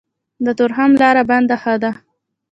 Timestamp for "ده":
1.81-1.91